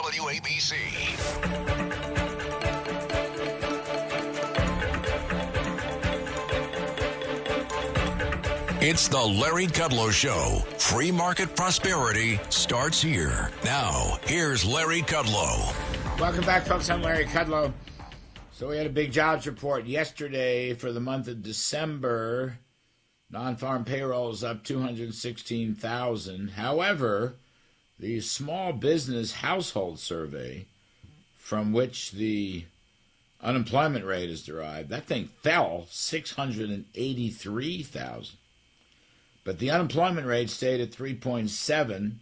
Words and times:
WABC. 0.00 0.72
It's 8.82 9.08
the 9.08 9.18
Larry 9.18 9.66
Kudlow 9.66 10.10
Show. 10.10 10.62
Free 10.78 11.10
market 11.10 11.54
prosperity 11.54 12.40
starts 12.48 13.02
here. 13.02 13.50
Now, 13.62 14.18
here's 14.24 14.64
Larry 14.64 15.02
Kudlow. 15.02 16.18
Welcome 16.18 16.46
back, 16.46 16.64
folks. 16.64 16.88
I'm 16.88 17.02
Larry 17.02 17.26
Kudlow. 17.26 17.70
So 18.52 18.68
we 18.68 18.78
had 18.78 18.86
a 18.86 18.90
big 18.90 19.12
jobs 19.12 19.46
report 19.46 19.84
yesterday 19.84 20.72
for 20.72 20.92
the 20.92 21.00
month 21.00 21.28
of 21.28 21.42
December. 21.42 22.58
Non-farm 23.30 23.84
payrolls 23.84 24.42
up 24.42 24.64
216,000. 24.64 26.48
However, 26.48 27.34
the 28.00 28.20
small 28.20 28.72
business 28.72 29.32
household 29.32 29.98
survey 29.98 30.64
from 31.36 31.72
which 31.72 32.12
the 32.12 32.64
unemployment 33.42 34.06
rate 34.06 34.30
is 34.30 34.42
derived, 34.42 34.88
that 34.88 35.04
thing 35.04 35.28
fell 35.42 35.86
683,000. 35.90 38.36
But 39.44 39.58
the 39.58 39.70
unemployment 39.70 40.26
rate 40.26 40.48
stayed 40.50 40.80
at 40.80 40.90
3.7 40.90 42.12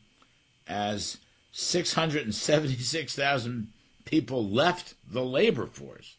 as 0.67 1.19
676,000 1.53 3.69
people 4.05 4.48
left 4.48 4.95
the 5.09 5.25
labor 5.25 5.67
force. 5.67 6.17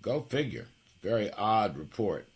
Go 0.00 0.22
figure. 0.22 0.66
Very 1.02 1.30
odd 1.32 1.76
report. 1.76 2.26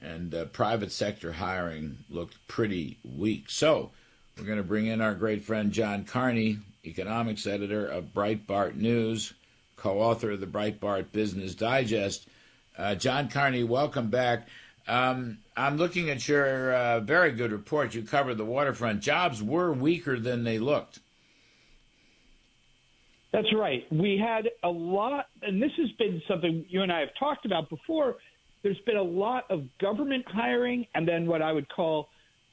And 0.00 0.34
uh, 0.34 0.46
private 0.46 0.90
sector 0.92 1.32
hiring 1.32 1.98
looked 2.08 2.38
pretty 2.46 2.96
weak. 3.04 3.50
So 3.50 3.90
we're 4.38 4.46
going 4.46 4.58
to 4.58 4.64
bring 4.64 4.86
in 4.86 5.00
our 5.00 5.14
great 5.14 5.42
friend 5.42 5.72
John 5.72 6.04
Carney, 6.04 6.58
economics 6.84 7.46
editor 7.46 7.86
of 7.86 8.14
Breitbart 8.14 8.76
News, 8.76 9.32
co 9.76 10.00
author 10.00 10.32
of 10.32 10.40
the 10.40 10.46
Breitbart 10.46 11.10
Business 11.10 11.54
Digest. 11.54 12.28
Uh, 12.76 12.94
John 12.94 13.28
Carney, 13.28 13.64
welcome 13.64 14.10
back. 14.10 14.46
Um, 14.86 15.38
I'm 15.56 15.76
looking 15.76 16.08
at 16.08 16.26
your 16.28 16.72
uh, 16.72 17.00
very 17.00 17.32
good 17.32 17.50
report. 17.50 17.94
You 17.94 18.02
covered 18.02 18.36
the 18.36 18.44
waterfront. 18.44 19.00
Jobs 19.00 19.42
were 19.42 19.72
weaker 19.72 20.18
than 20.20 20.44
they 20.44 20.58
looked. 20.58 21.00
That's 23.32 23.52
right. 23.54 23.84
We 23.92 24.18
had 24.18 24.48
a 24.62 24.70
lot, 24.70 25.26
and 25.42 25.60
this 25.60 25.72
has 25.76 25.90
been 25.98 26.22
something 26.28 26.64
you 26.68 26.82
and 26.82 26.92
I 26.92 27.00
have 27.00 27.10
talked 27.18 27.44
about 27.44 27.68
before. 27.68 28.16
There's 28.62 28.78
been 28.86 28.96
a 28.96 29.02
lot 29.02 29.50
of 29.50 29.64
government 29.78 30.24
hiring 30.28 30.86
and 30.94 31.06
then 31.06 31.26
what 31.26 31.42
I 31.42 31.52
would 31.52 31.68
call 31.68 32.08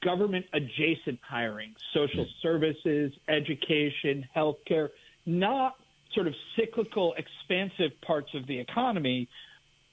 government 0.06 0.46
adjacent 0.52 1.18
hiring, 1.28 1.74
social 1.92 2.24
hmm. 2.24 2.30
services, 2.40 3.12
education, 3.28 4.24
healthcare, 4.34 4.90
not 5.26 5.74
sort 6.14 6.28
of 6.28 6.34
cyclical, 6.54 7.14
expansive 7.18 7.90
parts 8.06 8.28
of 8.34 8.46
the 8.46 8.56
economy 8.56 9.28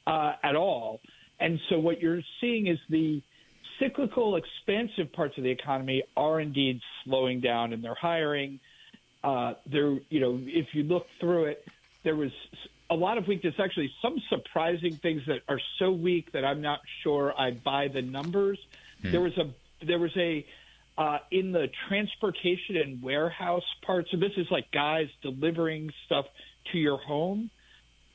uh, 0.05 0.33
at 0.43 0.55
all. 0.55 1.01
And 1.39 1.59
so 1.67 1.79
what 1.79 1.99
you're 1.99 2.21
seeing 2.39 2.67
is 2.67 2.77
the 2.91 3.23
cyclical, 3.79 4.35
expansive 4.35 5.11
parts 5.11 5.35
of 5.37 5.43
the 5.43 5.49
economy 5.49 6.03
are 6.15 6.39
indeed 6.39 6.79
slowing 7.03 7.41
down 7.41 7.73
in 7.73 7.81
their 7.81 7.95
hiring. 7.95 8.59
Uh, 9.23 9.53
there, 9.65 9.97
you 10.09 10.19
know, 10.19 10.39
if 10.43 10.67
you 10.73 10.83
look 10.83 11.07
through 11.19 11.45
it, 11.45 11.67
there 12.03 12.15
was 12.15 12.31
a 12.91 12.95
lot 12.95 13.17
of 13.17 13.27
weakness. 13.27 13.55
Actually, 13.57 13.91
some 13.99 14.21
surprising 14.29 14.95
things 14.97 15.23
that 15.25 15.39
are 15.49 15.59
so 15.79 15.89
weak 15.91 16.31
that 16.33 16.45
I'm 16.45 16.61
not 16.61 16.81
sure 17.01 17.33
I 17.35 17.49
buy 17.51 17.87
the 17.87 18.03
numbers. 18.03 18.59
Hmm. 19.01 19.11
There 19.11 19.21
was 19.21 19.35
a 19.39 19.49
there 19.87 19.99
was 19.99 20.15
a 20.17 20.45
uh, 20.97 21.17
in 21.31 21.51
the 21.51 21.67
transportation 21.87 22.77
and 22.77 23.01
warehouse 23.01 23.63
parts. 23.85 24.11
So 24.11 24.17
this 24.17 24.33
is 24.37 24.47
like 24.51 24.71
guys 24.71 25.07
delivering 25.21 25.91
stuff 26.05 26.25
to 26.71 26.77
your 26.77 26.97
home. 26.97 27.49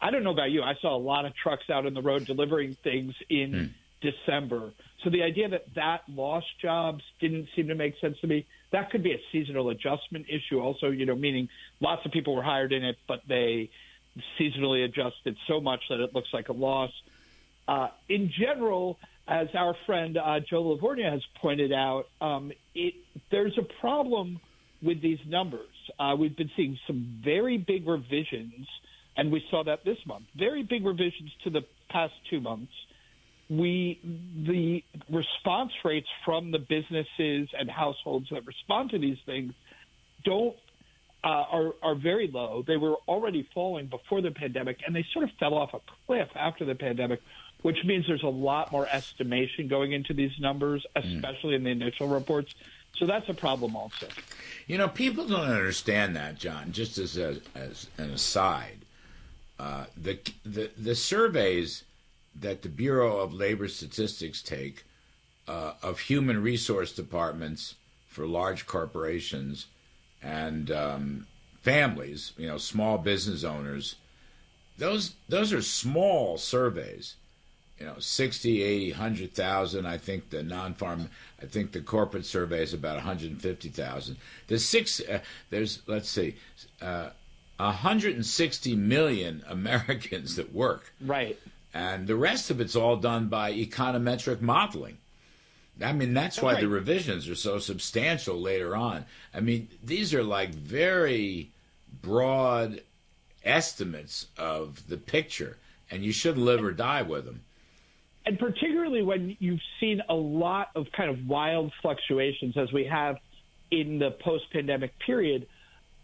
I 0.01 0.11
don't 0.11 0.23
know 0.23 0.33
about 0.33 0.51
you. 0.51 0.63
I 0.63 0.75
saw 0.81 0.97
a 0.97 0.99
lot 0.99 1.25
of 1.25 1.33
trucks 1.35 1.69
out 1.71 1.87
on 1.87 1.95
the 1.95 2.03
road 2.03 2.25
delivering 2.27 2.77
things 2.85 3.15
in 3.29 3.53
hmm. 3.53 4.09
December. 4.09 4.73
So 5.03 5.11
the 5.11 5.23
idea 5.23 5.49
that 5.49 5.75
that 5.75 6.03
lost 6.09 6.47
jobs 6.63 7.03
didn't 7.21 7.49
seem 7.57 7.69
to 7.69 7.75
make 7.75 7.95
sense 8.01 8.19
to 8.21 8.27
me. 8.27 8.47
That 8.71 8.91
could 8.91 9.03
be 9.03 9.13
a 9.13 9.21
seasonal 9.33 9.71
adjustment 9.71 10.27
issue. 10.29 10.61
Also, 10.61 10.91
you 10.91 11.07
know, 11.07 11.17
meaning 11.17 11.49
lots 11.81 12.05
of 12.07 12.13
people 12.13 12.37
were 12.37 12.43
hired 12.43 12.73
in 12.73 12.85
it, 12.85 12.97
but 13.09 13.23
they 13.29 13.71
seasonally 14.39 14.85
adjusted 14.85 15.37
so 15.47 15.61
much 15.61 15.81
that 15.91 16.01
it 16.01 16.15
looks 16.15 16.29
like 16.33 16.49
a 16.49 16.53
loss. 16.53 16.91
Uh, 17.67 17.89
in 18.09 18.31
general, 18.37 18.99
as 19.29 19.49
our 19.55 19.75
friend 19.87 20.17
uh, 20.17 20.41
Joe 20.49 20.77
Lavorgna 20.77 21.13
has 21.13 21.21
pointed 21.41 21.73
out, 21.73 22.05
um, 22.21 22.51
it, 22.75 22.95
there's 23.31 23.57
a 23.59 23.81
problem 23.81 24.41
with 24.83 25.03
these 25.03 25.19
numbers. 25.27 25.69
Uh, 25.99 26.15
we've 26.19 26.37
been 26.37 26.51
seeing 26.57 26.79
some 26.87 27.21
very 27.23 27.59
big 27.59 27.87
revisions, 27.87 28.67
and 29.17 29.31
we 29.31 29.43
saw 29.51 29.63
that 29.65 29.85
this 29.85 29.99
month. 30.07 30.25
Very 30.37 30.63
big 30.63 30.85
revisions 30.87 31.31
to 31.45 31.51
the 31.51 31.61
past 31.91 32.15
two 32.31 32.41
months. 32.41 32.73
We 33.51 33.99
the 34.47 34.83
response 35.11 35.73
rates 35.85 36.07
from 36.25 36.51
the 36.51 36.59
businesses 36.59 37.49
and 37.59 37.71
households 37.71 38.27
that 38.31 38.47
respond 38.47 38.91
to 38.91 38.99
these 38.99 39.17
things 39.25 39.53
don't 40.25 40.55
uh, 41.25 41.29
are 41.29 41.71
are 41.83 41.95
very 41.95 42.31
low. 42.33 42.63
They 42.67 42.77
were 42.77 42.97
already 43.07 43.49
falling 43.55 43.87
before 43.87 44.21
the 44.21 44.31
pandemic, 44.31 44.79
and 44.87 44.95
they 44.95 45.05
sort 45.13 45.25
of 45.25 45.31
fell 45.41 45.55
off 45.55 45.71
a 45.73 45.79
cliff 46.07 46.29
after 46.35 46.65
the 46.65 46.75
pandemic 46.75 47.21
which 47.63 47.85
means 47.85 48.07
there's 48.07 48.23
a 48.23 48.29
lot 48.29 48.71
more 48.73 48.87
estimation 48.91 49.69
going 49.69 49.93
into 49.93 50.15
these 50.15 50.33
numbers, 50.39 50.87
mm. 50.97 51.17
especially 51.17 51.53
mm. 51.53 51.57
in 51.57 51.65
the 51.65 51.71
initial 51.71 52.09
reports. 52.09 52.55
So 52.97 53.07
that's 53.07 53.29
a 53.29 53.35
problem 53.35 53.77
also. 53.77 54.09
You 54.67 54.79
know, 54.79 54.89
people 54.89 55.27
don't 55.27 55.51
understand 55.51 56.17
that, 56.17 56.39
John. 56.39 56.73
Just 56.73 56.99
as 56.99 57.17
a, 57.17 57.39
as 57.55 57.89
an 57.97 58.11
aside, 58.11 58.79
uh, 59.59 59.85
the 59.97 60.19
the 60.45 60.71
the 60.77 60.95
surveys 60.95 61.85
that 62.41 62.63
the 62.63 62.69
Bureau 62.69 63.19
of 63.19 63.33
Labor 63.33 63.69
Statistics 63.69 64.43
take 64.43 64.85
uh, 65.47 65.75
of 65.83 66.01
human 66.01 66.43
resource 66.43 66.93
departments 66.93 67.75
for 68.07 68.27
large 68.27 68.67
corporations 68.67 69.67
and 70.23 70.71
um, 70.71 71.27
families, 71.63 72.33
you 72.37 72.47
know, 72.47 72.59
small 72.59 72.99
business 72.99 73.45
owners, 73.45 73.97
those 74.77 75.15
those 75.29 75.53
are 75.53 75.63
small 75.63 76.37
surveys 76.37 77.17
you 77.79 77.87
know 77.87 77.95
60 77.99 78.63
80 78.63 78.91
100,000 78.93 79.87
I 79.87 79.99
think 79.99 80.31
the 80.31 80.43
non-farm 80.43 81.11
I 81.43 81.47
think 81.47 81.73
the 81.73 81.81
corporate 81.81 82.27
survey 82.27 82.63
is 82.63 82.75
about 82.75 82.97
150,000 82.97 84.17
there's 84.49 84.65
six 84.65 85.01
uh, 85.01 85.21
there's 85.51 85.83
let's 85.87 86.09
see 86.09 86.37
uh, 86.83 87.11
160 87.59 88.77
million 88.77 89.43
Americans 89.49 90.37
that 90.37 90.55
work. 90.55 90.93
Right. 91.01 91.39
And 91.75 92.07
the 92.07 92.17
rest 92.17 92.51
of 92.51 92.61
it's 92.61 92.77
all 92.77 92.97
done 92.97 93.29
by 93.29 93.53
econometric 93.53 94.41
modeling. 94.41 94.99
I 95.81 95.93
mean 95.93 96.13
that's 96.13 96.43
why 96.43 96.55
right. 96.55 96.61
the 96.61 96.69
revisions 96.69 97.29
are 97.29 97.37
so 97.37 97.59
substantial 97.59 98.41
later 98.41 98.75
on. 98.75 99.05
I 99.33 99.41
mean 99.41 99.69
these 99.83 100.13
are 100.13 100.25
like 100.25 100.51
very 100.51 101.51
broad 102.03 102.81
estimates 103.45 104.27
of 104.37 104.89
the 104.89 104.97
picture 104.97 105.57
and 105.91 106.05
you 106.05 106.13
should 106.13 106.37
live 106.37 106.63
or 106.65 106.73
die 106.73 107.03
with 107.03 107.25
them 107.25 107.43
and 108.29 108.39
particularly 108.39 109.03
when 109.03 109.39
you've 109.41 109.61
seen 109.81 110.03
a 110.07 110.15
lot 110.15 110.69
of 110.77 110.85
kind 110.95 111.09
of 111.09 111.27
wild 111.27 111.73
fluctuations 111.81 112.59
as 112.59 112.71
we 112.75 112.85
have 112.85 113.17
in 113.71 113.99
the 113.99 114.11
post-pandemic 114.23 114.93
period, 115.05 115.47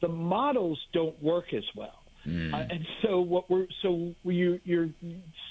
the 0.00 0.08
models 0.08 0.80
don't 0.94 1.22
work 1.22 1.52
as 1.52 1.64
well. 1.76 2.02
Mm. 2.26 2.54
Uh, 2.54 2.66
and 2.70 2.86
so 3.02 3.20
what 3.20 3.50
we're 3.50 3.66
so 3.82 4.14
you 4.24 4.58
you're 4.64 4.88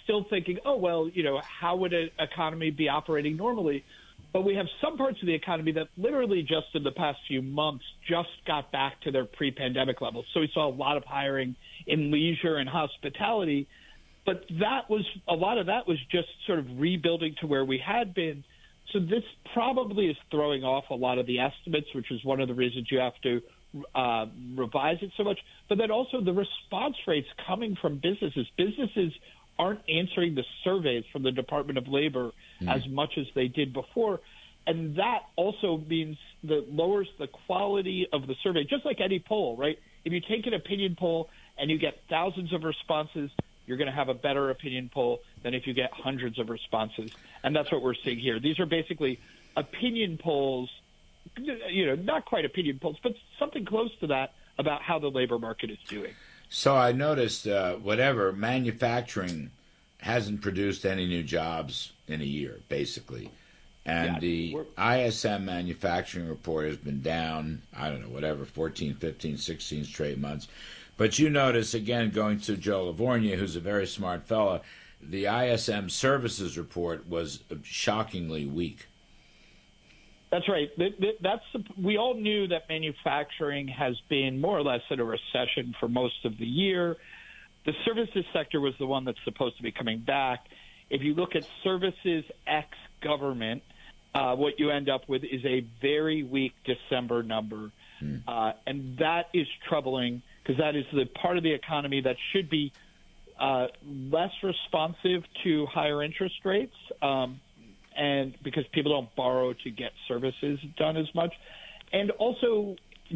still 0.03 0.25
thinking, 0.31 0.57
oh 0.65 0.77
well, 0.77 1.07
you 1.13 1.21
know, 1.21 1.39
how 1.43 1.75
would 1.75 1.93
an 1.93 2.09
economy 2.17 2.71
be 2.71 2.89
operating 2.89 3.37
normally? 3.37 3.85
But 4.31 4.43
we 4.43 4.55
have 4.55 4.65
some 4.81 4.97
parts 4.97 5.21
of 5.21 5.27
the 5.27 5.35
economy 5.35 5.73
that 5.73 5.89
literally 5.95 6.41
just 6.41 6.73
in 6.73 6.83
the 6.83 6.91
past 6.91 7.19
few 7.27 7.43
months 7.43 7.85
just 8.09 8.29
got 8.47 8.71
back 8.71 8.99
to 9.01 9.11
their 9.11 9.25
pre-pandemic 9.25 10.01
levels. 10.01 10.25
So 10.33 10.39
we 10.39 10.49
saw 10.51 10.67
a 10.67 10.73
lot 10.73 10.97
of 10.97 11.03
hiring 11.03 11.55
in 11.85 12.09
leisure 12.09 12.55
and 12.55 12.67
hospitality 12.67 13.67
but 14.25 14.43
that 14.59 14.89
was 14.89 15.05
a 15.27 15.33
lot 15.33 15.57
of 15.57 15.67
that 15.67 15.87
was 15.87 15.97
just 16.11 16.27
sort 16.47 16.59
of 16.59 16.65
rebuilding 16.77 17.35
to 17.41 17.47
where 17.47 17.65
we 17.65 17.81
had 17.85 18.13
been. 18.13 18.43
So 18.91 18.99
this 18.99 19.23
probably 19.53 20.07
is 20.07 20.17
throwing 20.29 20.63
off 20.63 20.85
a 20.89 20.95
lot 20.95 21.17
of 21.17 21.25
the 21.25 21.39
estimates, 21.39 21.87
which 21.95 22.11
is 22.11 22.23
one 22.23 22.39
of 22.39 22.47
the 22.47 22.53
reasons 22.53 22.87
you 22.91 22.99
have 22.99 23.19
to 23.23 23.41
uh, 23.95 24.25
revise 24.55 24.97
it 25.01 25.11
so 25.17 25.23
much. 25.23 25.39
But 25.67 25.77
then 25.77 25.91
also 25.91 26.21
the 26.21 26.33
response 26.33 26.95
rates 27.07 27.27
coming 27.47 27.75
from 27.81 27.95
businesses. 27.95 28.45
Businesses 28.57 29.13
aren't 29.57 29.81
answering 29.89 30.35
the 30.35 30.43
surveys 30.63 31.03
from 31.11 31.23
the 31.23 31.31
Department 31.31 31.77
of 31.77 31.87
Labor 31.87 32.31
mm. 32.61 32.75
as 32.75 32.81
much 32.89 33.11
as 33.17 33.25
they 33.35 33.47
did 33.47 33.73
before. 33.73 34.19
And 34.65 34.95
that 34.97 35.19
also 35.35 35.83
means 35.87 36.17
that 36.43 36.71
lowers 36.71 37.07
the 37.19 37.27
quality 37.47 38.07
of 38.13 38.27
the 38.27 38.35
survey, 38.43 38.63
just 38.63 38.85
like 38.85 38.99
any 39.03 39.19
poll, 39.19 39.57
right? 39.57 39.77
If 40.05 40.13
you 40.13 40.21
take 40.21 40.47
an 40.47 40.53
opinion 40.53 40.95
poll 40.97 41.29
and 41.57 41.69
you 41.69 41.77
get 41.77 41.95
thousands 42.09 42.53
of 42.53 42.63
responses, 42.63 43.29
you're 43.65 43.77
going 43.77 43.89
to 43.89 43.95
have 43.95 44.09
a 44.09 44.13
better 44.13 44.49
opinion 44.49 44.89
poll 44.93 45.21
than 45.41 45.53
if 45.53 45.67
you 45.67 45.73
get 45.73 45.91
hundreds 45.93 46.39
of 46.39 46.49
responses. 46.49 47.11
And 47.43 47.55
that's 47.55 47.71
what 47.71 47.81
we're 47.81 47.95
seeing 47.95 48.19
here. 48.19 48.39
These 48.39 48.59
are 48.59 48.65
basically 48.65 49.19
opinion 49.55 50.17
polls, 50.17 50.69
you 51.37 51.85
know, 51.85 51.95
not 51.95 52.25
quite 52.25 52.45
opinion 52.45 52.79
polls, 52.79 52.97
but 53.01 53.13
something 53.39 53.65
close 53.65 53.91
to 53.99 54.07
that 54.07 54.33
about 54.57 54.81
how 54.81 54.99
the 54.99 55.09
labor 55.09 55.39
market 55.39 55.69
is 55.69 55.77
doing. 55.87 56.13
So 56.49 56.75
I 56.75 56.91
noticed, 56.91 57.47
uh, 57.47 57.75
whatever 57.75 58.31
manufacturing 58.31 59.51
hasn't 59.99 60.41
produced 60.41 60.85
any 60.85 61.07
new 61.07 61.23
jobs 61.23 61.93
in 62.07 62.21
a 62.21 62.25
year, 62.25 62.59
basically. 62.69 63.31
And 63.85 64.13
yeah, 64.13 64.19
the 64.19 64.57
ISM 64.77 65.45
manufacturing 65.45 66.27
report 66.29 66.67
has 66.67 66.77
been 66.77 67.01
down, 67.01 67.63
I 67.75 67.89
don't 67.89 68.01
know, 68.01 68.09
whatever, 68.09 68.45
14, 68.45 68.95
15, 68.95 69.37
16 69.37 69.83
straight 69.85 70.17
months. 70.17 70.47
But 70.97 71.19
you 71.19 71.29
notice, 71.29 71.73
again, 71.73 72.11
going 72.11 72.39
to 72.41 72.55
Joe 72.55 72.93
Lavorgna, 72.93 73.35
who's 73.35 73.55
a 73.55 73.59
very 73.59 73.87
smart 73.87 74.27
fellow, 74.27 74.61
the 75.01 75.25
ISM 75.25 75.89
services 75.89 76.57
report 76.57 77.07
was 77.07 77.43
shockingly 77.63 78.45
weak. 78.45 78.87
That's 80.31 80.49
right. 80.49 80.71
That's 81.21 81.43
we 81.79 81.97
all 81.97 82.15
knew 82.15 82.47
that 82.47 82.67
manufacturing 82.67 83.67
has 83.67 83.95
been 84.09 84.41
more 84.41 84.57
or 84.57 84.63
less 84.63 84.81
in 84.89 84.99
a 84.99 85.03
recession 85.03 85.75
for 85.79 85.87
most 85.87 86.25
of 86.25 86.37
the 86.39 86.45
year. 86.45 86.97
The 87.65 87.73
services 87.85 88.25
sector 88.33 88.59
was 88.59 88.73
the 88.79 88.87
one 88.87 89.05
that's 89.05 89.23
supposed 89.25 89.57
to 89.57 89.63
be 89.63 89.71
coming 89.71 89.99
back. 89.99 90.45
If 90.89 91.03
you 91.03 91.13
look 91.13 91.35
at 91.35 91.43
services 91.63 92.25
ex 92.47 92.67
government, 93.01 93.61
uh, 94.15 94.35
what 94.35 94.59
you 94.59 94.71
end 94.71 94.89
up 94.89 95.07
with 95.07 95.23
is 95.23 95.45
a 95.45 95.65
very 95.81 96.23
weak 96.23 96.53
December 96.65 97.21
number. 97.21 97.71
Mm. 98.01 98.23
Uh, 98.27 98.53
and 98.65 98.97
that 98.97 99.29
is 99.33 99.47
troubling 99.67 100.23
because 100.43 100.59
that 100.59 100.75
is 100.75 100.85
the 100.93 101.05
part 101.05 101.37
of 101.37 101.43
the 101.43 101.53
economy 101.53 102.01
that 102.01 102.17
should 102.31 102.49
be 102.49 102.71
uh, 103.39 103.67
less 103.85 104.31
responsive 104.43 105.23
to 105.43 105.65
higher 105.67 106.03
interest 106.03 106.35
rates. 106.43 106.75
Um, 107.01 107.39
and 107.95 108.35
because 108.43 108.63
people 108.73 108.91
don't 108.91 109.15
borrow 109.15 109.53
to 109.53 109.69
get 109.69 109.91
services 110.07 110.59
done 110.77 110.97
as 110.97 111.05
much. 111.13 111.31
And 111.91 112.09
also, 112.11 112.75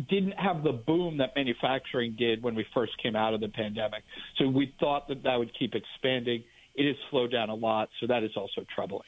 didn't 0.10 0.34
have 0.34 0.64
the 0.64 0.72
boom 0.72 1.18
that 1.18 1.36
manufacturing 1.36 2.16
did 2.18 2.44
when 2.44 2.56
we 2.56 2.66
first 2.74 2.92
came 3.02 3.16
out 3.16 3.34
of 3.34 3.42
the 3.42 3.48
pandemic. 3.50 4.04
So 4.38 4.48
we 4.48 4.74
thought 4.80 5.08
that 5.08 5.24
that 5.24 5.38
would 5.38 5.52
keep 5.58 5.74
expanding. 5.74 6.44
It 6.76 6.88
has 6.88 6.96
slowed 7.10 7.32
down 7.32 7.50
a 7.50 7.56
lot, 7.56 7.90
so 8.00 8.08
that 8.08 8.24
is 8.24 8.32
also 8.36 8.66
troubling. 8.74 9.08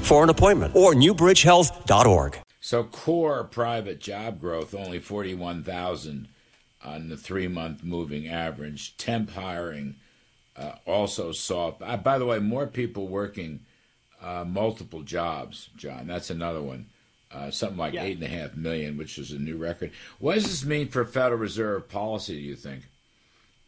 for 0.00 0.22
an 0.22 0.30
appointment 0.30 0.74
or 0.74 0.94
newbridgehealth.org. 0.94 2.38
So 2.60 2.84
core 2.84 3.44
private 3.44 4.00
job 4.00 4.40
growth 4.40 4.74
only 4.74 4.98
41,000 4.98 6.28
on 6.82 7.08
the 7.08 7.16
3-month 7.16 7.84
moving 7.84 8.26
average. 8.26 8.96
Temp 8.96 9.30
hiring 9.30 9.96
uh, 10.56 10.72
also 10.86 11.32
soft. 11.32 11.82
Uh, 11.82 11.96
by 11.96 12.18
the 12.18 12.26
way, 12.26 12.38
more 12.38 12.66
people 12.66 13.08
working 13.08 13.60
uh, 14.22 14.44
multiple 14.46 15.02
jobs, 15.02 15.68
John. 15.76 16.06
That's 16.06 16.30
another 16.30 16.62
one. 16.62 16.86
Uh, 17.30 17.50
something 17.50 17.78
like 17.78 17.94
eight 17.94 18.16
and 18.16 18.24
a 18.24 18.28
half 18.28 18.54
million, 18.54 18.96
which 18.96 19.18
is 19.18 19.32
a 19.32 19.38
new 19.38 19.56
record. 19.56 19.90
What 20.18 20.34
does 20.34 20.44
this 20.44 20.64
mean 20.64 20.88
for 20.88 21.04
Federal 21.04 21.40
Reserve 21.40 21.88
policy? 21.88 22.36
Do 22.36 22.40
you 22.40 22.54
think? 22.54 22.84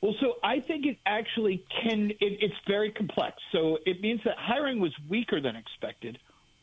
Well, 0.01 0.15
so 0.21 0.35
I 0.43 0.61
think 0.61 0.87
it 0.87 0.99
actually 1.07 1.65
can. 1.83 2.11
It, 2.11 2.17
it's 2.21 2.55
very 2.67 2.91
complex. 2.91 3.37
So 3.53 3.79
it 3.87 4.01
means 4.01 4.21
that 4.25 4.37
hiring 4.39 4.79
was 4.79 4.93
weaker 5.09 5.41
than 5.41 5.57
expected, 5.57 6.19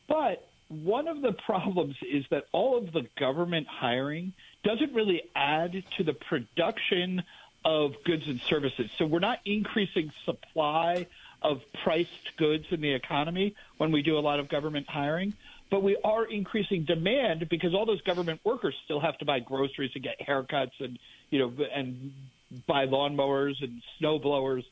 but 0.08 0.48
one 0.70 1.08
of 1.08 1.22
the 1.22 1.34
problems 1.34 1.96
is 2.02 2.26
that 2.32 2.46
all 2.52 2.78
of 2.78 2.92
the 2.94 3.08
government 3.20 3.68
hiring 3.68 4.34
doesn't 4.64 4.94
really 4.94 5.24
add 5.36 5.84
to 5.98 6.04
the 6.04 6.14
production 6.14 7.24
of 7.66 7.94
goods 8.06 8.24
and 8.28 8.42
services. 8.42 8.90
So 8.98 9.06
we're 9.06 9.20
not 9.20 9.40
increasing 9.46 10.12
supply 10.26 11.08
of 11.42 11.62
priced 11.84 12.38
goods 12.38 12.66
in 12.72 12.82
the 12.82 12.94
economy 12.94 13.56
when 13.78 13.92
we 13.92 14.02
do 14.02 14.18
a 14.18 14.22
lot 14.22 14.40
of 14.40 14.50
government 14.50 14.88
hiring, 14.90 15.34
but 15.70 15.84
we 15.84 15.98
are 16.04 16.26
increasing 16.26 16.84
demand 16.86 17.48
because 17.50 17.74
all 17.74 17.86
those 17.86 18.02
government 18.02 18.40
workers 18.44 18.76
still 18.86 19.00
have 19.00 19.18
to 19.18 19.26
buy 19.26 19.40
groceries 19.40 19.92
and 19.96 20.04
get 20.04 20.20
haircuts 20.20 20.80
and 20.80 20.98
you 21.30 21.40
know 21.40 21.54
and 21.74 22.14
buy 22.68 22.86
lawnmowers 22.86 23.62
and 23.62 23.82
snow 23.98 24.20
blowers. 24.20 24.64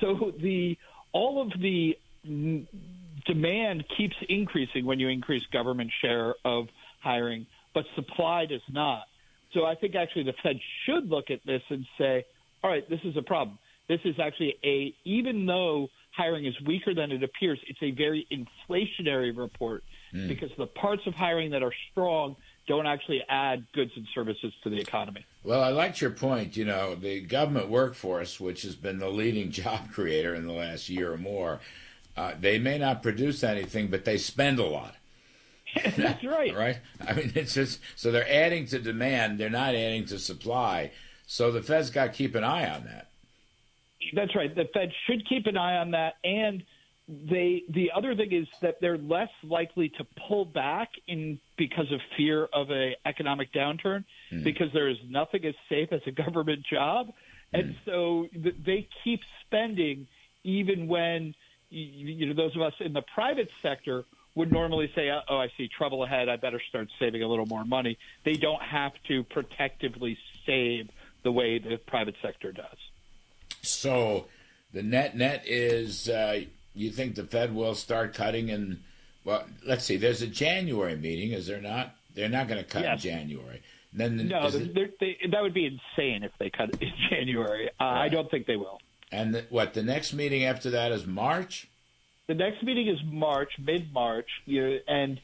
So 0.00 0.32
the 0.38 0.78
all 1.12 1.42
of 1.42 1.52
the 1.60 1.98
demand 3.26 3.84
keeps 3.96 4.16
increasing 4.28 4.84
when 4.86 5.00
you 5.00 5.08
increase 5.08 5.44
government 5.52 5.90
share 6.00 6.34
of 6.44 6.68
hiring, 7.00 7.46
but 7.74 7.84
supply 7.94 8.46
does 8.46 8.62
not. 8.70 9.04
So 9.52 9.64
I 9.64 9.74
think 9.74 9.94
actually 9.94 10.24
the 10.24 10.34
Fed 10.42 10.60
should 10.84 11.08
look 11.08 11.30
at 11.30 11.44
this 11.44 11.62
and 11.70 11.86
say, 11.98 12.24
all 12.62 12.70
right, 12.70 12.88
this 12.88 13.00
is 13.04 13.16
a 13.16 13.22
problem. 13.22 13.58
This 13.88 14.00
is 14.04 14.20
actually 14.20 14.56
a 14.64 14.94
even 15.04 15.46
though 15.46 15.88
hiring 16.12 16.44
is 16.46 16.54
weaker 16.62 16.94
than 16.94 17.10
it 17.10 17.22
appears, 17.22 17.58
it's 17.66 17.82
a 17.82 17.90
very 17.90 18.26
inflationary 18.30 19.36
report 19.36 19.82
mm. 20.14 20.28
because 20.28 20.50
the 20.56 20.66
parts 20.66 21.02
of 21.06 21.14
hiring 21.14 21.50
that 21.50 21.62
are 21.62 21.72
strong 21.90 22.36
don't 22.70 22.86
actually 22.86 23.20
add 23.28 23.66
goods 23.72 23.90
and 23.96 24.06
services 24.14 24.52
to 24.62 24.70
the 24.70 24.78
economy. 24.78 25.26
Well, 25.42 25.60
I 25.60 25.70
liked 25.70 26.00
your 26.00 26.12
point. 26.12 26.56
You 26.56 26.66
know, 26.66 26.94
the 26.94 27.20
government 27.20 27.68
workforce, 27.68 28.38
which 28.38 28.62
has 28.62 28.76
been 28.76 29.00
the 29.00 29.08
leading 29.08 29.50
job 29.50 29.90
creator 29.90 30.36
in 30.36 30.46
the 30.46 30.52
last 30.52 30.88
year 30.88 31.12
or 31.12 31.18
more, 31.18 31.58
uh, 32.16 32.34
they 32.38 32.60
may 32.60 32.78
not 32.78 33.02
produce 33.02 33.42
anything, 33.42 33.88
but 33.88 34.04
they 34.04 34.16
spend 34.16 34.60
a 34.60 34.64
lot. 34.64 34.94
That's 35.96 36.22
right. 36.22 36.54
right? 36.54 36.78
I 37.04 37.14
mean, 37.14 37.32
it's 37.34 37.54
just 37.54 37.80
so 37.96 38.12
they're 38.12 38.30
adding 38.30 38.66
to 38.66 38.78
demand, 38.78 39.38
they're 39.38 39.50
not 39.50 39.74
adding 39.74 40.04
to 40.06 40.20
supply. 40.20 40.92
So 41.26 41.50
the 41.50 41.62
Fed's 41.62 41.90
got 41.90 42.04
to 42.04 42.12
keep 42.12 42.36
an 42.36 42.44
eye 42.44 42.72
on 42.72 42.84
that. 42.84 43.08
That's 44.14 44.34
right. 44.36 44.54
The 44.54 44.68
Fed 44.72 44.92
should 45.08 45.28
keep 45.28 45.46
an 45.46 45.56
eye 45.56 45.76
on 45.76 45.90
that. 45.90 46.14
And 46.22 46.62
they 47.10 47.64
the 47.68 47.90
other 47.94 48.14
thing 48.14 48.32
is 48.32 48.46
that 48.62 48.80
they're 48.80 48.98
less 48.98 49.30
likely 49.42 49.88
to 49.88 50.06
pull 50.28 50.44
back 50.44 50.90
in 51.08 51.40
because 51.56 51.90
of 51.92 52.00
fear 52.16 52.48
of 52.52 52.70
a 52.70 52.94
economic 53.04 53.52
downturn 53.52 54.04
mm. 54.30 54.44
because 54.44 54.68
there 54.72 54.88
is 54.88 54.96
nothing 55.08 55.44
as 55.44 55.54
safe 55.68 55.88
as 55.92 56.00
a 56.06 56.10
government 56.24 56.64
job 56.70 57.12
and 57.52 57.74
mm. 57.74 57.76
so 57.84 58.28
th- 58.32 58.54
they 58.64 58.88
keep 59.02 59.20
spending 59.44 60.06
even 60.44 60.86
when 60.86 61.34
you 61.70 62.26
know 62.26 62.34
those 62.34 62.54
of 62.54 62.62
us 62.62 62.74
in 62.80 62.92
the 62.92 63.02
private 63.14 63.50
sector 63.60 64.04
would 64.36 64.52
normally 64.52 64.90
say 64.94 65.10
oh 65.10 65.38
I 65.38 65.48
see 65.56 65.68
trouble 65.68 66.04
ahead 66.04 66.28
I 66.28 66.36
better 66.36 66.60
start 66.68 66.88
saving 67.00 67.24
a 67.24 67.28
little 67.28 67.46
more 67.46 67.64
money 67.64 67.98
they 68.24 68.34
don't 68.34 68.62
have 68.62 68.92
to 69.08 69.24
protectively 69.24 70.16
save 70.46 70.88
the 71.24 71.32
way 71.32 71.58
the 71.58 71.76
private 71.76 72.14
sector 72.22 72.52
does 72.52 72.78
so 73.62 74.26
the 74.72 74.82
net 74.82 75.16
net 75.16 75.42
is 75.46 76.08
uh, 76.08 76.42
you 76.74 76.90
think 76.90 77.14
the 77.14 77.24
Fed 77.24 77.54
will 77.54 77.74
start 77.74 78.14
cutting 78.14 78.48
in? 78.48 78.80
Well, 79.24 79.44
let's 79.66 79.84
see. 79.84 79.96
There's 79.96 80.22
a 80.22 80.26
January 80.26 80.96
meeting, 80.96 81.32
is 81.32 81.46
there 81.46 81.60
not? 81.60 81.94
They're 82.14 82.28
not 82.28 82.48
going 82.48 82.62
to 82.62 82.68
cut 82.68 82.82
yes. 82.82 83.04
in 83.04 83.10
January. 83.10 83.62
Then 83.92 84.16
the, 84.16 84.24
no, 84.24 84.50
they, 84.50 85.18
that 85.30 85.42
would 85.42 85.54
be 85.54 85.66
insane 85.66 86.22
if 86.22 86.32
they 86.38 86.50
cut 86.50 86.70
in 86.80 86.92
January. 87.10 87.68
Uh, 87.68 87.84
right. 87.84 88.04
I 88.04 88.08
don't 88.08 88.30
think 88.30 88.46
they 88.46 88.56
will. 88.56 88.80
And 89.10 89.34
the, 89.34 89.44
what? 89.50 89.74
The 89.74 89.82
next 89.82 90.12
meeting 90.12 90.44
after 90.44 90.70
that 90.70 90.92
is 90.92 91.06
March. 91.06 91.68
The 92.28 92.34
next 92.34 92.62
meeting 92.62 92.86
is 92.86 92.98
March, 93.04 93.50
mid 93.58 93.92
March, 93.92 94.28
and 94.46 95.20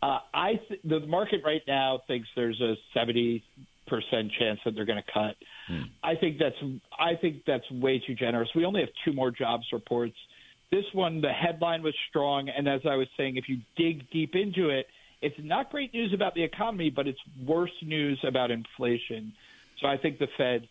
uh, 0.00 0.18
I 0.32 0.60
th- 0.68 0.80
the 0.84 1.00
market 1.00 1.40
right 1.44 1.62
now 1.66 2.02
thinks 2.06 2.28
there's 2.36 2.60
a 2.60 2.76
seventy 2.92 3.42
percent 3.88 4.30
chance 4.38 4.60
that 4.64 4.76
they're 4.76 4.84
going 4.84 5.02
to 5.02 5.12
cut. 5.12 5.34
Hmm. 5.66 5.82
I 6.02 6.14
think 6.14 6.38
that's 6.38 6.54
I 6.96 7.16
think 7.16 7.42
that's 7.44 7.68
way 7.72 8.00
too 8.06 8.14
generous. 8.14 8.48
We 8.54 8.64
only 8.64 8.80
have 8.80 8.90
two 9.04 9.12
more 9.12 9.32
jobs 9.32 9.64
reports 9.72 10.14
this 10.70 10.84
one, 10.92 11.20
the 11.20 11.32
headline 11.32 11.82
was 11.82 11.94
strong, 12.08 12.48
and 12.48 12.68
as 12.68 12.80
I 12.84 12.96
was 12.96 13.08
saying, 13.16 13.36
if 13.36 13.48
you 13.48 13.60
dig 13.76 14.10
deep 14.10 14.34
into 14.34 14.70
it, 14.70 14.86
it's 15.22 15.38
not 15.38 15.70
great 15.70 15.94
news 15.94 16.12
about 16.12 16.34
the 16.34 16.42
economy, 16.42 16.90
but 16.90 17.06
it's 17.06 17.20
worse 17.46 17.72
news 17.82 18.18
about 18.24 18.50
inflation. 18.50 19.32
So 19.80 19.86
I 19.86 19.96
think 19.96 20.18
the 20.18 20.28
Fed 20.36 20.68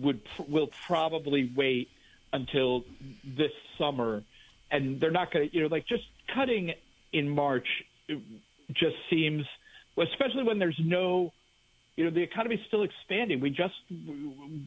would 0.00 0.20
will 0.48 0.70
probably 0.86 1.52
wait 1.56 1.88
until 2.32 2.84
this 3.24 3.52
summer, 3.78 4.22
and 4.70 5.00
they're 5.00 5.10
not 5.10 5.32
going 5.32 5.48
to, 5.48 5.54
you 5.54 5.62
know, 5.62 5.68
like 5.68 5.86
just 5.86 6.04
cutting 6.34 6.74
in 7.12 7.28
March 7.28 7.66
just 8.72 8.96
seems, 9.10 9.46
especially 9.96 10.44
when 10.44 10.58
there's 10.58 10.78
no, 10.78 11.32
you 11.96 12.04
know, 12.04 12.10
the 12.10 12.22
economy 12.22 12.56
is 12.56 12.60
still 12.66 12.82
expanding. 12.82 13.40
We 13.40 13.50
just 13.50 13.74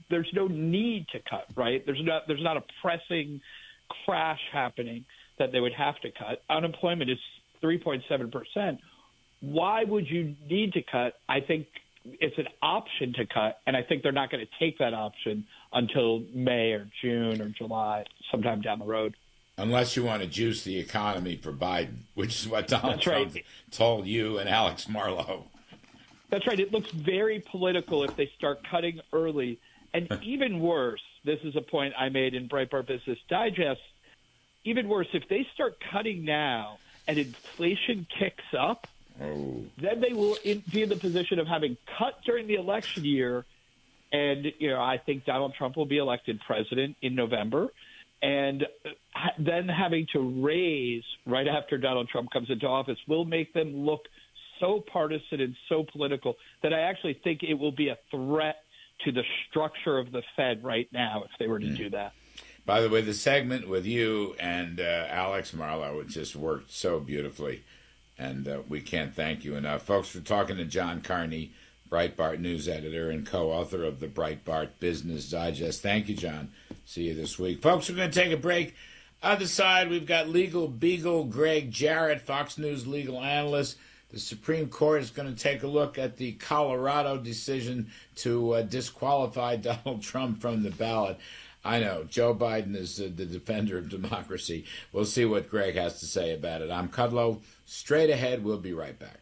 there's 0.09 0.29
no 0.33 0.47
need 0.47 1.07
to 1.09 1.19
cut, 1.19 1.47
right? 1.55 1.85
There's 1.85 2.03
not 2.03 2.27
there's 2.27 2.43
not 2.43 2.57
a 2.57 2.63
pressing 2.81 3.41
crash 4.05 4.39
happening 4.51 5.05
that 5.39 5.51
they 5.51 5.59
would 5.59 5.73
have 5.73 5.99
to 6.01 6.11
cut. 6.11 6.43
Unemployment 6.49 7.09
is 7.09 7.17
3.7%. 7.63 8.77
Why 9.41 9.83
would 9.83 10.09
you 10.09 10.35
need 10.49 10.73
to 10.73 10.81
cut? 10.83 11.13
I 11.27 11.39
think 11.39 11.67
it's 12.05 12.37
an 12.37 12.47
option 12.61 13.13
to 13.13 13.25
cut, 13.25 13.59
and 13.65 13.75
I 13.75 13.83
think 13.83 14.03
they're 14.03 14.11
not 14.11 14.31
going 14.31 14.45
to 14.45 14.51
take 14.59 14.77
that 14.79 14.93
option 14.93 15.45
until 15.73 16.23
May 16.33 16.71
or 16.71 16.87
June 17.01 17.41
or 17.41 17.49
July, 17.49 18.05
sometime 18.29 18.61
down 18.61 18.79
the 18.79 18.85
road. 18.85 19.15
Unless 19.57 19.95
you 19.95 20.03
want 20.03 20.21
to 20.23 20.27
juice 20.27 20.63
the 20.63 20.79
economy 20.79 21.35
for 21.35 21.51
Biden, 21.51 22.03
which 22.15 22.39
is 22.39 22.47
what 22.47 22.67
Donald 22.67 22.93
That's 22.93 23.03
Trump 23.03 23.35
right. 23.35 23.45
told 23.69 24.07
you 24.07 24.39
and 24.39 24.49
Alex 24.49 24.87
Marlow. 24.87 25.45
That's 26.29 26.47
right. 26.47 26.59
It 26.59 26.71
looks 26.71 26.89
very 26.91 27.43
political 27.51 28.03
if 28.03 28.15
they 28.15 28.31
start 28.37 28.65
cutting 28.69 29.01
early. 29.13 29.59
And 29.93 30.07
even 30.23 30.59
worse, 30.59 31.01
this 31.23 31.39
is 31.43 31.55
a 31.55 31.61
point 31.61 31.93
I 31.97 32.09
made 32.09 32.33
in 32.33 32.49
Breitbart 32.49 32.87
Business 32.87 33.19
Digest. 33.29 33.81
Even 34.63 34.87
worse, 34.87 35.07
if 35.13 35.23
they 35.29 35.47
start 35.53 35.75
cutting 35.91 36.23
now 36.23 36.77
and 37.07 37.17
inflation 37.17 38.05
kicks 38.19 38.43
up, 38.57 38.87
Oh, 39.19 39.63
then 39.79 40.01
they 40.01 40.13
will 40.13 40.37
in, 40.43 40.63
be 40.71 40.83
in 40.83 40.89
the 40.89 40.95
position 40.95 41.39
of 41.39 41.47
having 41.47 41.77
cut 41.97 42.15
during 42.25 42.47
the 42.47 42.55
election 42.55 43.03
year. 43.03 43.45
And, 44.11 44.47
you 44.59 44.69
know, 44.69 44.81
I 44.81 44.97
think 44.97 45.25
Donald 45.25 45.53
Trump 45.57 45.77
will 45.77 45.85
be 45.85 45.97
elected 45.97 46.39
president 46.45 46.95
in 47.01 47.15
November. 47.15 47.67
And 48.21 48.63
uh, 48.63 48.89
ha- 49.13 49.33
then 49.39 49.67
having 49.67 50.07
to 50.13 50.19
raise 50.43 51.03
right 51.25 51.47
after 51.47 51.77
Donald 51.77 52.09
Trump 52.09 52.31
comes 52.31 52.49
into 52.49 52.67
office 52.67 52.97
will 53.07 53.25
make 53.25 53.53
them 53.53 53.85
look 53.85 54.01
so 54.59 54.83
partisan 54.91 55.41
and 55.41 55.55
so 55.69 55.83
political 55.91 56.35
that 56.61 56.73
I 56.73 56.81
actually 56.81 57.19
think 57.23 57.41
it 57.43 57.55
will 57.55 57.71
be 57.71 57.89
a 57.89 57.97
threat 58.11 58.57
to 59.05 59.11
the 59.11 59.23
structure 59.49 59.97
of 59.97 60.11
the 60.11 60.23
Fed 60.35 60.63
right 60.63 60.87
now 60.91 61.23
if 61.25 61.31
they 61.39 61.47
were 61.47 61.59
to 61.59 61.69
do 61.69 61.89
that. 61.91 62.13
By 62.65 62.81
the 62.81 62.89
way, 62.89 63.01
the 63.01 63.13
segment 63.13 63.67
with 63.67 63.85
you 63.85 64.35
and 64.39 64.79
uh, 64.79 65.07
Alex 65.09 65.53
Marlow 65.53 65.99
it 65.99 66.07
just 66.07 66.35
worked 66.35 66.71
so 66.71 66.99
beautifully, 66.99 67.63
and 68.17 68.47
uh, 68.47 68.59
we 68.69 68.81
can't 68.81 69.13
thank 69.13 69.43
you 69.43 69.55
enough, 69.55 69.83
folks. 69.83 70.13
We're 70.13 70.21
talking 70.21 70.57
to 70.57 70.65
John 70.65 71.01
Carney, 71.01 71.51
Breitbart 71.89 72.39
news 72.39 72.69
editor 72.69 73.09
and 73.09 73.25
co-author 73.25 73.83
of 73.83 73.99
the 73.99 74.07
Breitbart 74.07 74.69
Business 74.79 75.29
Digest. 75.29 75.81
Thank 75.81 76.07
you, 76.07 76.15
John. 76.15 76.51
See 76.85 77.03
you 77.03 77.15
this 77.15 77.39
week, 77.39 77.61
folks. 77.61 77.89
We're 77.89 77.95
going 77.95 78.11
to 78.11 78.19
take 78.23 78.31
a 78.31 78.37
break. 78.37 78.75
Other 79.23 79.47
side, 79.47 79.89
we've 79.89 80.05
got 80.05 80.29
legal 80.29 80.67
beagle 80.67 81.25
Greg 81.25 81.71
Jarrett, 81.71 82.21
Fox 82.21 82.57
News 82.57 82.87
legal 82.87 83.19
analyst. 83.19 83.77
The 84.11 84.19
Supreme 84.19 84.67
Court 84.67 85.01
is 85.01 85.09
going 85.09 85.33
to 85.33 85.41
take 85.41 85.63
a 85.63 85.67
look 85.67 85.97
at 85.97 86.17
the 86.17 86.33
Colorado 86.33 87.17
decision 87.17 87.91
to 88.17 88.55
uh, 88.55 88.61
disqualify 88.63 89.55
Donald 89.57 90.01
Trump 90.01 90.41
from 90.41 90.63
the 90.63 90.71
ballot. 90.71 91.17
I 91.63 91.79
know 91.79 92.03
Joe 92.03 92.33
Biden 92.33 92.75
is 92.75 92.99
uh, 92.99 93.09
the 93.15 93.25
defender 93.25 93.77
of 93.77 93.89
democracy. 93.89 94.65
We'll 94.91 95.05
see 95.05 95.25
what 95.25 95.49
Greg 95.49 95.75
has 95.75 95.99
to 95.99 96.05
say 96.05 96.33
about 96.33 96.61
it. 96.61 96.71
I'm 96.71 96.89
Kudlow. 96.89 97.41
Straight 97.65 98.09
ahead, 98.09 98.43
we'll 98.43 98.57
be 98.57 98.73
right 98.73 98.97
back. 98.97 99.19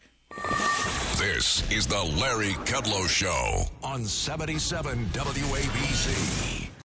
This 1.17 1.69
is 1.69 1.85
the 1.85 2.01
Larry 2.19 2.53
Kudlow 2.65 3.07
Show 3.09 3.63
on 3.83 4.05
77 4.05 5.05
WABC. 5.07 6.58